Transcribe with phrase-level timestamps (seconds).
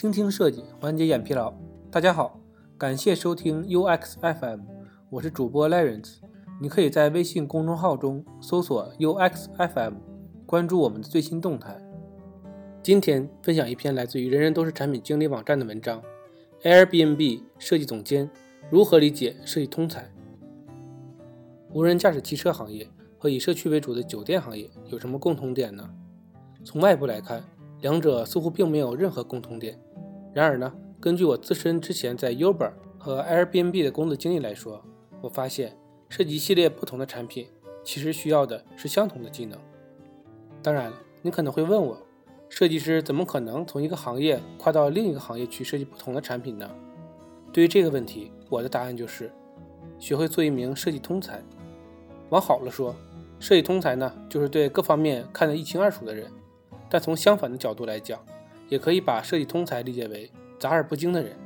[0.00, 1.52] 倾听设计，缓解眼疲劳。
[1.90, 2.40] 大家好，
[2.78, 4.60] 感谢收听 UX FM，
[5.10, 6.20] 我是主播 Lawrence。
[6.58, 9.96] 你可以在微信公众号中搜索 UX FM，
[10.46, 11.76] 关注我们的最新动态。
[12.82, 16.02] 今天分享一篇来自于人人都是产品经理网站的文章
[16.62, 18.30] ：Airbnb 设计总监
[18.70, 20.10] 如何理解设计通才？
[21.74, 25.90] 无人驾驶汽车行业和以社区为主的酒店行业有什么共同点呢？
[26.64, 27.44] 从外部来看。
[27.82, 29.80] 两者似乎并没有任何共同点。
[30.32, 34.84] 然而呢，根据我自身之前在 Uber 和 Airbnb 的工作经历来说，
[35.20, 35.76] 我发现
[36.08, 37.48] 设计一系列不同的产品，
[37.84, 39.58] 其实需要的是相同的技能。
[40.62, 41.96] 当然了，你可能会问我，
[42.48, 46.70] 设计师怎么可能从一个行业跨到另一个行业去设计不同的产品呢？
[47.52, 49.32] 对于这个问题，我的答案就是：
[49.98, 51.42] 学会做一名设计通才。
[52.28, 52.94] 往好了说，
[53.40, 56.30] 设计通才呢，就是对各方面看得一清二楚的人。
[56.88, 58.20] 但从相反的角度来讲，
[58.70, 61.36] 也可以把设计通才理解为杂而不精的人。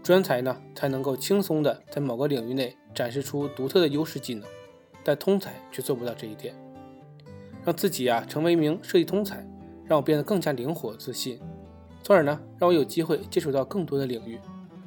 [0.00, 4.48] 专才呢，才能够轻松的在某个领域内展示出独特的优势技能，
[5.02, 6.54] 但通才却做不到这一点。
[7.64, 9.46] 让自己啊成为一名设计通才，
[9.84, 11.38] 让我变得更加灵活自信，
[12.02, 14.38] 从而呢让我有机会接触到更多的领域，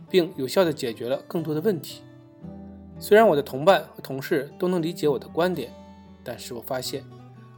[0.09, 2.01] 并有效的解决了更多的问题。
[2.99, 5.71] 虽然我的同伴和同事都能理解我的观点，
[6.23, 7.03] 但是我发现。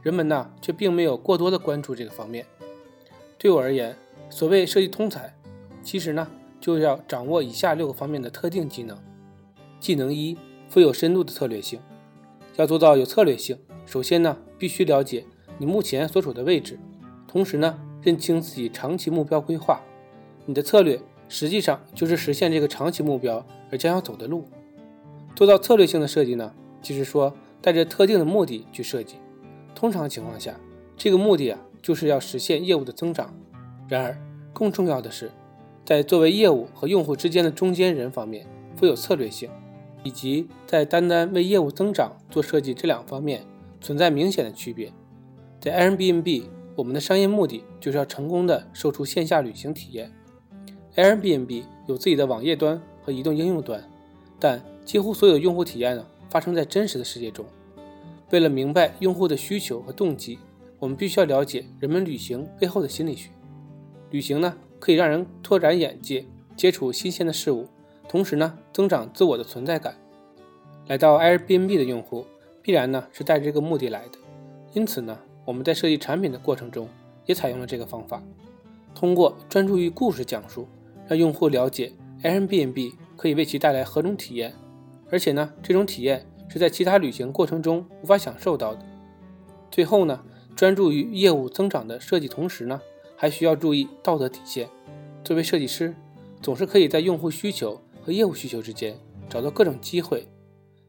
[0.02, 2.46] 人们呢，却并没有过多的关注这个方面。
[3.38, 3.96] 对我而言，
[4.28, 5.34] 所谓设计通才，
[5.82, 6.28] 其实呢，
[6.60, 8.96] 就要掌握以下六个方面的特定技能。
[9.78, 10.36] 技能一：
[10.68, 11.80] 富有深度的策略性。
[12.56, 15.24] 要做到有策略性，首先呢，必须了解
[15.58, 16.78] 你目前所处的位置，
[17.28, 19.80] 同时呢，认清自己长期目标规划。
[20.46, 24.46] 你的策略实际上就是实现这个长期目标而将要走的路。
[25.34, 29.16] 做到策略性的设计呢，就是说带着特定的目的去设计。
[29.74, 30.58] 通常情况下，
[30.96, 33.34] 这个目的啊，就是要实现业务的增长。
[33.88, 34.18] 然而，
[34.52, 35.30] 更重要的是，
[35.84, 39.48] 在作为业务和用户之间的中间人方面，富有策略性，
[40.02, 43.44] 以及在单单为业务增长做设计这两方面
[43.80, 44.92] 存在明显的区别。
[45.60, 46.44] 在 Airbnb，
[46.74, 50.12] 我们的商业目的就是要成功的售出线下旅行体验。
[50.96, 53.82] Airbnb 有自己的网页端和移动应用端，
[54.40, 57.44] 但几乎所有的用户体验呢，发生在真实的世界中。
[58.30, 60.38] 为了明白用户的需求和动机，
[60.80, 63.30] 我们必须要了解人们旅行背后的心理学。
[64.10, 66.24] 旅行呢，可以让人拓展眼界，
[66.56, 67.66] 接触新鲜的事物，
[68.08, 69.96] 同时呢，增长自我的存在感。
[70.86, 72.26] 来到 Airbnb 的用户，
[72.62, 74.18] 必然呢是带着这个目的来的。
[74.72, 76.88] 因此呢，我们在设计产品的过程中，
[77.24, 78.22] 也采用了这个方法，
[78.94, 80.66] 通过专注于故事讲述，
[81.08, 84.54] 让用户了解 Airbnb 可以为其带来何种体验，
[85.10, 86.26] 而且呢，这种体验。
[86.48, 88.80] 是在其他旅行过程中无法享受到的。
[89.68, 90.22] 最后呢，
[90.54, 92.80] 专注于业务增长的设计，同时呢，
[93.16, 94.68] 还需要注意道德底线。
[95.24, 95.94] 作为设计师，
[96.40, 100.28] 总是可以在用户需求和业务需求之间找到各种机会，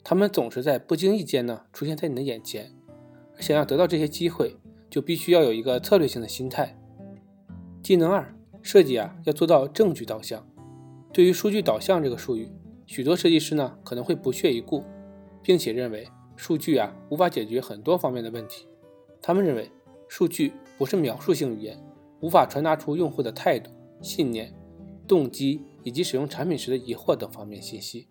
[0.03, 2.71] 他们总是在不经意间呢出现在你的眼前。
[3.39, 4.55] 想要得到这些机会，
[4.89, 6.77] 就必须要有一个策略性的心态。
[7.81, 10.47] 技能二，设计啊要做到证据导向。
[11.13, 12.49] 对于数据导向这个术语，
[12.85, 14.83] 许多设计师呢可能会不屑一顾。
[15.43, 16.05] 并且认为
[16.35, 18.67] 数据啊无法解决很多方面的问题。
[19.21, 19.71] 他们认为
[20.09, 21.81] 数据不是描述性语言，
[22.21, 24.53] 无法传达出用户的态度、信念、
[25.07, 28.07] 动机以及使用产品时的疑惑等方面信息。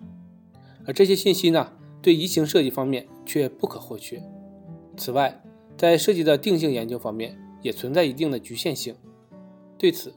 [0.86, 4.22] 而这些信息呢，对移情设计方面却不可或缺。
[4.96, 5.42] 此外，
[5.76, 8.94] 在设计的定性研究方面也存在一定的局限性。
[9.76, 10.14] 对此，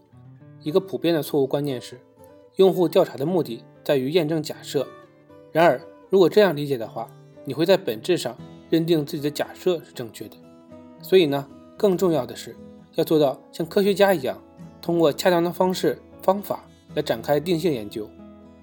[0.62, 2.00] 一个普遍的错误观念是，
[2.58, 4.88] 用户调查的目的在于验证假设。
[5.52, 7.10] 然而，如果这样理解的话，
[7.44, 8.38] 你会在本质上
[8.70, 10.38] 认定自己的假设是正确的。
[11.02, 12.56] 所以呢，更重要的是
[13.00, 14.38] 要做到像科学家一样，
[14.82, 16.66] 通过恰当的方式方法
[16.96, 18.10] 来展开定性研究，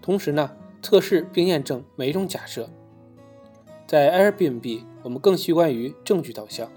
[0.03, 0.51] 同时呢，
[0.83, 2.69] 测试并验证每一种假设。
[3.87, 6.71] 在 Airbnb，我们更习惯于证据导向，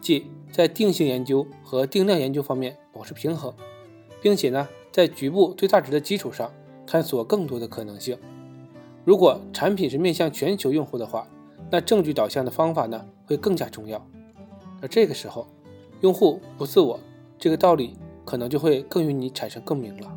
[0.00, 3.52] 即在定性研究和定量研究方面保持平衡，
[4.22, 6.50] 并且呢，在局部最大值的基础上
[6.86, 8.16] 探索更多的可能性。
[9.04, 11.28] 如果产品是面向全球用户的话，
[11.70, 14.02] 那证据导向的方法呢会更加重要。
[14.80, 15.46] 而这个时候，
[16.04, 17.00] 用户不自我
[17.38, 17.96] 这个道理
[18.26, 20.14] 可能就会更与你产生共鸣了。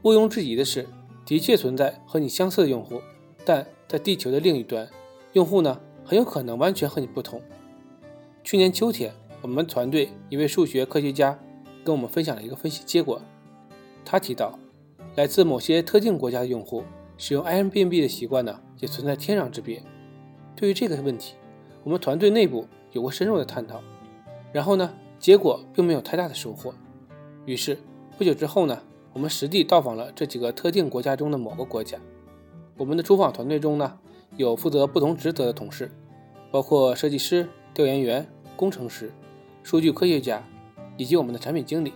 [0.00, 0.88] 毋庸置疑的是，
[1.26, 3.02] 的确存在和你相似的用户，
[3.44, 4.88] 但在地球的另一端，
[5.34, 7.42] 用户呢很有可能完全和你不同。
[8.42, 11.38] 去年秋天，我们团队一位数学科学家
[11.84, 13.20] 跟我们分享了一个分析结果，
[14.06, 14.58] 他提到，
[15.16, 16.82] 来自某些特定国家的用户。
[17.18, 19.82] 使用 Airbnb 的习惯呢，也存在天壤之别。
[20.56, 21.34] 对于这个问题，
[21.84, 23.82] 我们团队内部有过深入的探讨，
[24.52, 26.74] 然后呢，结果并没有太大的收获。
[27.46, 27.78] 于是
[28.18, 28.82] 不久之后呢，
[29.12, 31.98] 我们实地到访了这几个特定国家中的某个国家。
[32.76, 33.98] 我们的出访团队中呢，
[34.36, 35.90] 有负责不同职责的同事，
[36.50, 38.26] 包括设计师、调研员、
[38.56, 39.12] 工程师、
[39.62, 40.42] 数据科学家，
[40.96, 41.92] 以及我们的产品经理。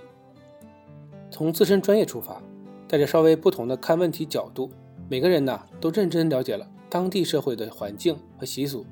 [1.31, 2.41] 从自身专业出发，
[2.89, 4.71] 带着稍微不同的看问题角度，
[5.09, 8.87] 每个人呢都认真了解了当地社会的环境和习俗，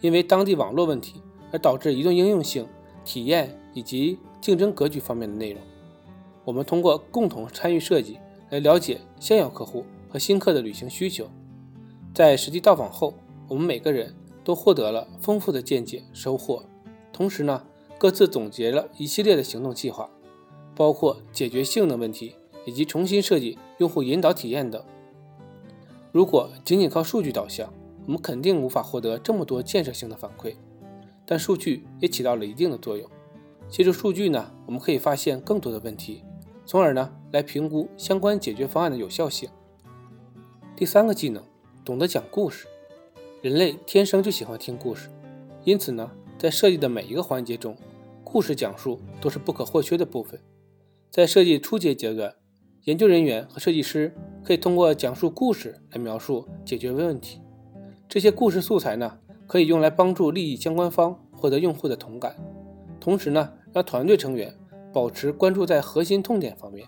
[0.00, 1.22] 因为当地网络问题
[1.52, 2.66] 而导致移动应用性、
[3.08, 5.62] 体验以及竞争格局方面的内容。
[6.44, 8.18] 我们通过共同参与设计
[8.50, 11.26] 来了解现有客户和新客的旅行需求。
[12.14, 13.14] 在实际到访后，
[13.48, 14.14] 我们每个人
[14.44, 16.62] 都获得了丰富的见解收获，
[17.10, 17.64] 同时呢，
[17.96, 20.10] 各自总结了一系列的行动计划。
[20.76, 22.34] 包括解决性能问题
[22.66, 24.84] 以及重新设计用户引导体验等。
[26.12, 27.72] 如果仅仅靠数据导向，
[28.06, 30.54] 我们肯定无法获得这么多建设性的反馈。
[31.30, 33.06] 但数据也起到了一定的作用。
[33.68, 36.24] 借助数据呢，我们可以发现更多的问题，
[36.64, 39.50] 从而呢来评估相关解决方案的有效性。
[40.74, 41.42] 第三个技能，
[41.84, 42.66] 懂得讲故事。
[43.42, 45.10] 人类天生就喜欢听故事，
[45.64, 47.76] 因此呢，在设计的每一个环节中，
[48.24, 50.40] 故事讲述都是不可或缺的部分。
[51.10, 52.34] 在设计初阶阶段，
[52.84, 57.42] 研究人员和设计师可以通过讲述故事来描述解决问题。
[58.08, 62.36] 这些故事素材呢，可以用来帮助利益相关方获得用户的同感，
[63.00, 64.54] 同时呢，让团队成员
[64.92, 66.86] 保持关注在核心痛点方面。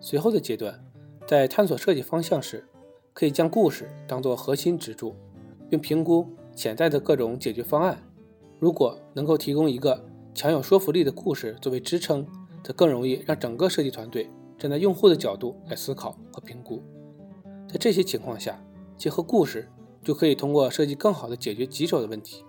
[0.00, 0.82] 随后的阶段，
[1.26, 2.66] 在探索设计方向时，
[3.12, 5.14] 可以将故事当作核心支柱，
[5.68, 6.26] 并评估
[6.56, 8.02] 潜在的各种解决方案。
[8.58, 10.02] 如果能够提供一个
[10.34, 12.26] 强有说服力的故事作为支撑，
[12.64, 16.82] 则更容易让整个设计团队站在用户的角度来思考和评估。
[17.68, 18.58] 在这些情况下，
[18.96, 19.68] 结合故事，
[20.02, 22.44] 就可以通过设计更好的解决棘手的问题。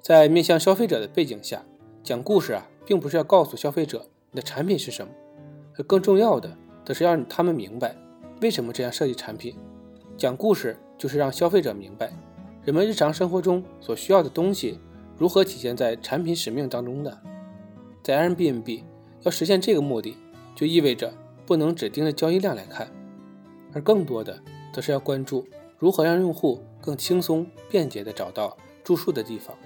[0.00, 1.64] 在面向消费者的背景下，
[2.02, 5.12] 讲故事啊，并不是要告诉消费者你的产品是什么，
[5.76, 7.96] 而更重要的，则是让他们明白
[8.40, 9.56] 为什么这样设计产品。
[10.16, 12.12] 讲故事就是让消费者明白，
[12.64, 14.78] 人们日常生活中所需要的东西
[15.18, 17.18] 如何体现在产品使命当中的。
[18.02, 18.82] 在 Airbnb
[19.22, 20.16] 要实现这个目的，
[20.54, 21.12] 就意味着
[21.44, 22.88] 不能只盯着交易量来看，
[23.72, 24.40] 而更多的
[24.72, 25.44] 则是要关注
[25.78, 29.56] 如何让用户更轻松便捷地找到住宿的地方。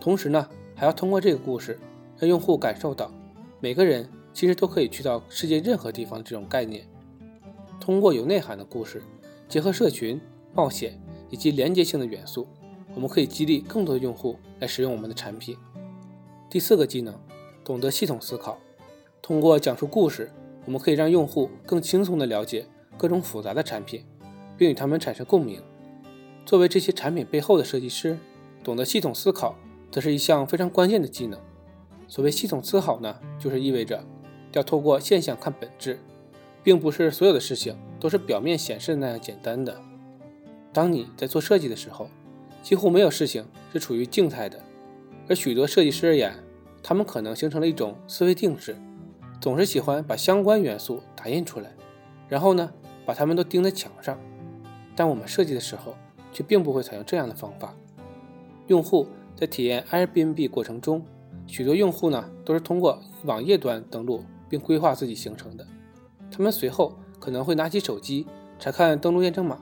[0.00, 1.78] 同时呢，还要通过这个故事，
[2.18, 3.10] 让用户感受到
[3.60, 6.86] 每个人其实都可以去到世界任何地方这种概念。
[7.80, 9.02] 通过有内涵的故事，
[9.48, 10.20] 结合社群、
[10.54, 11.00] 冒险
[11.30, 12.46] 以及连接性的元素，
[12.94, 15.56] 我们可以激励更多的用户来使用我们的产品。
[16.48, 17.14] 第四个技能。
[17.64, 18.60] 懂得系统思考，
[19.20, 20.30] 通过讲述故事，
[20.66, 22.64] 我们可以让用户更轻松地了解
[22.96, 24.04] 各种复杂的产品，
[24.56, 25.60] 并与他们产生共鸣。
[26.44, 28.18] 作为这些产品背后的设计师，
[28.62, 29.56] 懂得系统思考
[29.90, 31.38] 则是一项非常关键的技能。
[32.08, 34.04] 所谓系统思考呢，就是意味着
[34.52, 35.98] 要透过现象看本质，
[36.62, 39.80] 并不是所有的事情都是表面显示那样简单的。
[40.72, 42.08] 当你在做设计的时候，
[42.62, 44.62] 几乎没有事情是处于静态的，
[45.28, 46.34] 而许多设计师而言。
[46.82, 48.76] 他们可能形成了一种思维定式，
[49.40, 51.74] 总是喜欢把相关元素打印出来，
[52.28, 52.72] 然后呢，
[53.04, 54.16] 把它们都钉在墙上。
[54.96, 55.94] 但我们设计的时候
[56.32, 57.72] 却并不会采用这样的方法。
[58.66, 59.06] 用户
[59.36, 61.04] 在体验 Airbnb 过程中，
[61.46, 65.64] 许多用户呢都是通过网页端登录并规划自己行程的。
[66.30, 68.26] 他们随后可能会拿起手机
[68.58, 69.60] 查看登录验证码，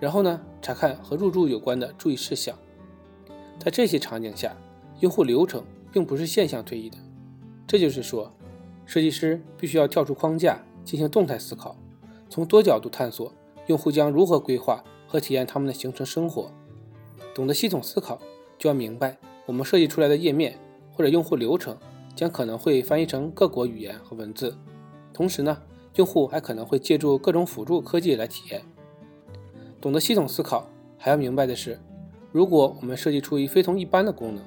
[0.00, 2.56] 然后呢查看和入住有关的注意事项。
[3.58, 4.56] 在这些场景下，
[4.98, 5.62] 用户流程。
[5.92, 6.96] 并不是现象推移的，
[7.66, 8.32] 这就是说，
[8.86, 11.76] 设计师必须要跳出框架进行动态思考，
[12.28, 13.34] 从多角度探索
[13.70, 16.50] 用户将如何规划和体验他们的行程生活。
[17.32, 18.20] 懂得系统思考，
[18.58, 20.58] 就要明白我们设计出来的页面
[20.92, 21.76] 或者用户流程
[22.16, 24.56] 将可能会翻译成各国语言和文字，
[25.12, 25.56] 同时呢，
[25.94, 28.62] 用户还可能会借助各种辅助科技来体验。
[29.80, 31.78] 懂得系统思考，还要明白的是，
[32.32, 34.44] 如果我们设计出一非同一般的功能。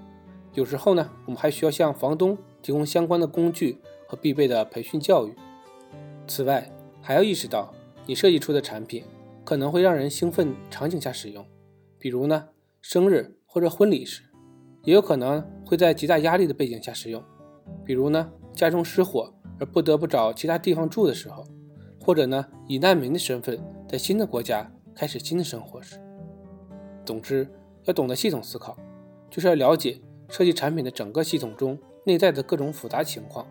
[0.54, 5.34] 有时候呢，我们还需要向房东提供相关的工具和必备的培训教育。
[6.28, 6.70] 此外，
[7.02, 7.74] 还要意识到
[8.06, 9.04] 你设计出的产品
[9.44, 11.46] 可能会让人兴奋场景下使用，
[11.98, 12.50] 比如呢，
[12.82, 14.24] 生日或者婚礼时；
[14.84, 17.24] 也有可能会在极大压力的背景下使用，
[17.86, 21.46] 比如呢，家中失火而不得不找其他地方住的时候，
[22.00, 26.00] 或者呢，以难民的身份在新的国家开始新的生活时。
[27.06, 27.48] 总之，
[27.84, 28.78] 要懂得系统思考，
[29.30, 30.02] 就是要了解。
[30.30, 33.46] 设计产品的整个系统中内在的各种复杂情况，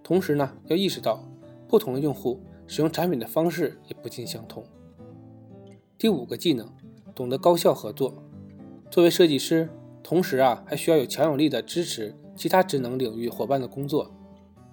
[0.00, 1.24] 同时呢，要意识到
[1.66, 4.62] 不同的用户使用产品的方式也不尽相同。
[6.00, 6.66] 第五个技能，
[7.14, 8.14] 懂得高效合作。
[8.90, 9.68] 作为设计师，
[10.02, 14.10] 同时啊，还需要有强有力的支持其他职能领域伙伴的工作。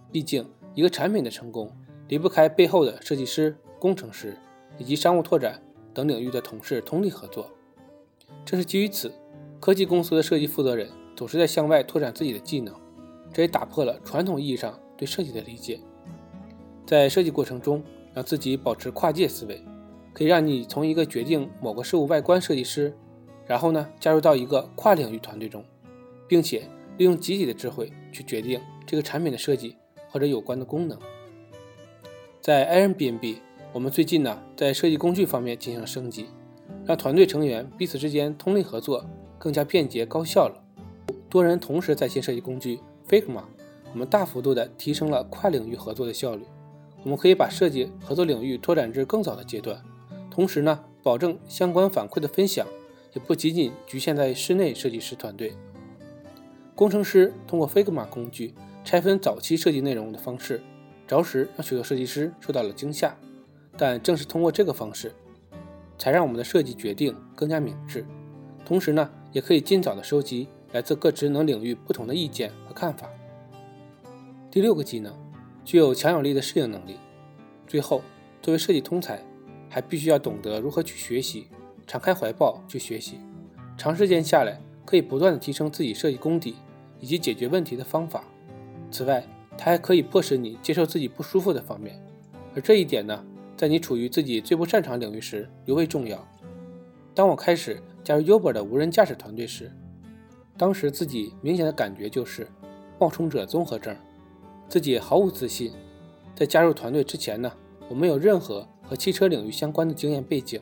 [0.10, 1.70] 毕竟，一个产品的成功
[2.08, 4.38] 离不开背后的设计师、工程师
[4.78, 5.62] 以及商务拓展
[5.94, 7.52] 等领域的同事通力合作。
[8.46, 9.12] 正是基于此，
[9.60, 12.74] 科技公司的设计负责人总是在向外拓展自己的技能，
[13.34, 15.82] 这也打破了传统意义上对设计的理解。
[16.86, 19.62] 在设计过程中，让自己保持跨界思维，
[20.18, 22.92] 可以让你从一个决定某个事物外观设计师，
[23.46, 25.64] 然后呢加入到一个跨领域团队中，
[26.28, 26.64] 并且
[26.98, 29.76] 利用集体的智慧去决定这个产品的设计
[30.10, 30.98] 或者有关的功能。
[32.42, 33.36] 在 Airbnb，
[33.72, 36.26] 我们最近呢在设计工具方面进行了升级，
[36.84, 39.06] 让团队成员彼此之间通力合作
[39.38, 40.64] 更加便捷高效了。
[41.30, 43.44] 多人同时在线设计工具 Figma，
[43.94, 46.44] 我们大幅度的提升了跨领域合作的效率。
[47.04, 49.80] 我们可以把设计合作领域拓展至更早的阶段，
[50.38, 52.68] 同时呢，保证相关反馈的分享
[53.14, 55.56] 也不仅仅局限在室内设计师团队。
[56.76, 58.54] 工程师通过 Figma 工具
[58.86, 60.62] 拆分早期设计内容的方式，
[61.08, 63.18] 着实让许多设计师受到了惊吓。
[63.76, 65.12] 但正是通过这个方式，
[65.98, 68.06] 才让我们的设计决定更加明智。
[68.64, 73.10] 同时呢，也可以尽早的收集来自各职能领域不同的意见和看法。
[74.52, 75.12] 第六个技能。
[75.66, 76.96] 具有强有力的适应能力。
[77.68, 78.04] 最后，
[78.42, 79.22] 作为设计通才，
[79.70, 81.48] 还必须要懂得如何去学习，
[81.86, 83.20] 敞开怀抱去学习。
[83.78, 86.56] 长时间下来，可以不断的提升自己设计功底
[87.00, 88.24] 以及解决问题的方法。
[88.90, 89.26] 此外，
[89.58, 92.02] 它还可以迫使你接受自己不舒服的方面。
[92.56, 93.24] 而这一点呢，
[93.56, 96.28] 在你处于自己最不擅长领域时尤为重要。
[97.14, 99.72] 当我开始加入 Uber 的无人驾驶团队时，
[100.58, 102.48] 当时自己明显的感觉就是
[103.00, 103.96] 冒充者综合症。
[104.70, 105.72] 自己毫无自信，
[106.36, 107.52] 在加入团队之前呢，
[107.90, 110.62] 我没有任何和汽车领域相关的经验背景。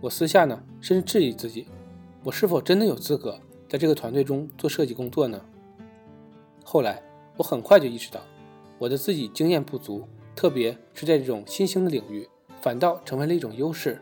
[0.00, 1.66] 我私下呢，甚至质疑自己，
[2.24, 3.38] 我是否真的有资格
[3.68, 5.40] 在这个团队中做设计工作呢？
[6.64, 7.00] 后来，
[7.36, 8.20] 我很快就意识到，
[8.78, 12.28] 我的自己经验不足，特别是在这种新兴的领域，
[12.60, 14.00] 反倒成为了一种优势。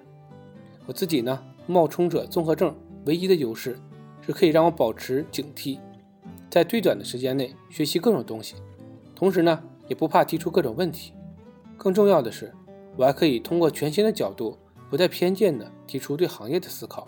[0.86, 2.74] 我自己呢，冒充者综合症
[3.04, 3.78] 唯一的优势，
[4.22, 5.78] 是可以让我保持警惕，
[6.48, 8.56] 在最短的时间内学习各种东西。
[9.14, 11.12] 同时呢，也不怕提出各种问题。
[11.76, 12.52] 更重要的是，
[12.96, 14.58] 我还可以通过全新的角度，
[14.90, 17.06] 不带偏见的提出对行业的思考。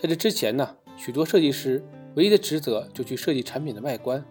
[0.00, 1.84] 在这之前呢，许多设计师
[2.14, 4.24] 唯一的职责就去设计产品的外观。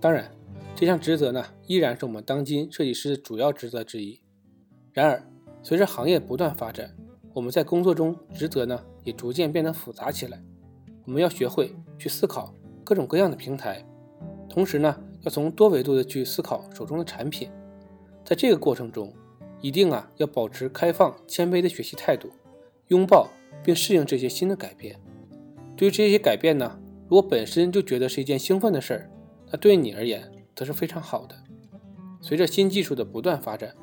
[0.00, 0.30] 当然，
[0.74, 4.20] 这项职责呢，依然是我们当今设计师的主要职责之一。
[4.92, 5.22] 然而，
[5.62, 6.94] 随着行业不断发展，
[7.32, 10.42] 我们在工作中职责呢，也逐渐变得复杂起来。
[11.04, 13.84] 我们要学会去思考各种各样的平台，
[14.48, 14.96] 同时呢。
[15.22, 17.50] 要从多维度的去思考手中的产品，
[18.24, 19.12] 在这个过程中，
[19.60, 22.30] 一定啊要保持开放、谦卑的学习态度，
[22.88, 23.28] 拥抱
[23.64, 25.00] 并适应这些新的改变。
[25.76, 29.10] 对于这些改变呢，如果本身就觉得是一件兴奋的事儿，
[29.50, 31.34] 那对你而言则是非常好的。
[32.20, 33.74] 随着新技术的不断发展，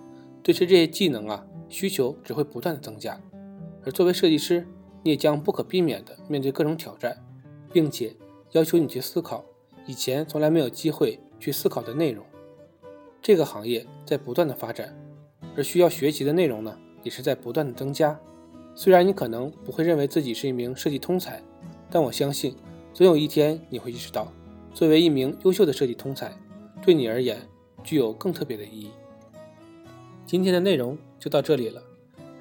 [0.41, 3.19] 对这些技能啊需求只会不断的增加，
[3.85, 4.67] 而作为设计师，
[5.03, 7.23] 你也将不可避免的面对各种挑战，
[7.71, 8.15] 并且
[8.51, 9.43] 要求你去思考
[9.85, 11.19] 以前从来没有机会。
[11.39, 12.25] 去思考的内容，
[13.21, 14.97] 这个行业在不断的发展，
[15.55, 18.19] 而需要学习的内容呢，也是在不断的增加。
[18.75, 21.41] 虽然你可能不会认为自己是一名设计通才，
[21.89, 22.55] 但我相信，
[22.93, 24.31] 总有一天你会意识到，
[24.73, 26.31] 作为一名优秀的设计通才，
[26.81, 27.37] 对你而言
[27.83, 28.89] 具有更特别的意义。
[30.25, 31.81] 今天的内容就到这里了，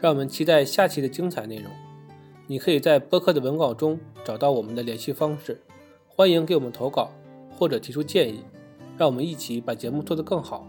[0.01, 1.71] 让我们期待下期的精彩内容。
[2.47, 5.61] 你可以在播客的文稿中找到我们的联系方式，
[6.07, 7.11] 欢迎给我们投稿
[7.57, 8.41] 或者提出建议。
[8.99, 10.69] 让我们一起把节目做得更好。